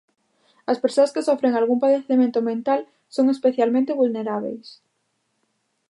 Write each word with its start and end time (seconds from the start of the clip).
As 0.71 0.81
persoas 0.83 1.13
que 1.13 1.25
sofren 1.29 1.53
algún 1.55 1.79
padecemento 1.83 2.39
mental 2.49 2.79
son 3.15 3.25
especialmente 3.35 3.97
vulnerábeis. 4.01 4.67